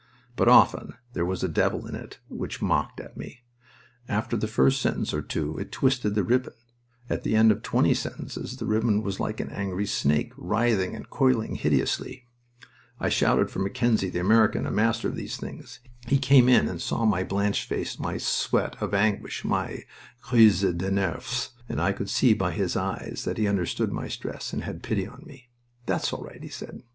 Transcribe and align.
But 0.35 0.47
often 0.47 0.95
there 1.13 1.27
was 1.27 1.43
a 1.43 1.47
devil 1.47 1.85
in 1.85 1.93
it 1.93 2.17
which 2.27 2.59
mocked 2.59 2.99
at 2.99 3.15
me. 3.17 3.41
After 4.09 4.35
the 4.35 4.47
first 4.47 4.81
sentence 4.81 5.13
or 5.13 5.21
two 5.21 5.59
it 5.59 5.71
twisted 5.71 6.15
the 6.15 6.23
ribbon; 6.23 6.55
at 7.07 7.21
the 7.21 7.35
end 7.35 7.51
of 7.51 7.61
twenty 7.61 7.93
sentences 7.93 8.57
the 8.57 8.65
ribbon 8.65 9.03
was 9.03 9.19
like 9.19 9.39
an 9.39 9.51
angry 9.51 9.85
snake, 9.85 10.33
writhing 10.35 10.95
and 10.95 11.11
coiling 11.11 11.53
hideously. 11.53 12.25
I 12.99 13.09
shouted 13.09 13.51
for 13.51 13.59
Mackenzie, 13.59 14.09
the 14.09 14.17
American, 14.17 14.65
a 14.65 14.71
master 14.71 15.07
of 15.07 15.15
these 15.15 15.37
things. 15.37 15.81
He 16.07 16.17
came 16.17 16.49
in 16.49 16.67
and 16.67 16.81
saw 16.81 17.05
my 17.05 17.23
blanched 17.23 17.69
face, 17.69 17.99
my 17.99 18.17
sweat 18.17 18.75
of 18.81 18.95
anguish, 18.95 19.45
my 19.45 19.83
crise 20.19 20.61
de 20.61 20.89
nerfs. 20.89 21.51
I 21.69 21.91
could 21.91 22.09
see 22.09 22.33
by 22.33 22.53
his 22.53 22.75
eyes 22.75 23.21
that 23.25 23.37
he 23.37 23.47
understood 23.47 23.91
my 23.93 24.07
stress 24.07 24.51
and 24.51 24.63
had 24.63 24.81
pity 24.81 25.05
on 25.05 25.23
me. 25.27 25.49
"That's 25.85 26.11
all 26.11 26.23
right," 26.23 26.41
he 26.41 26.49
said. 26.49 26.81